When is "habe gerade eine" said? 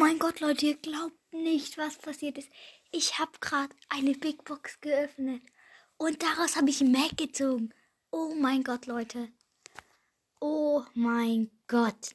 3.18-4.12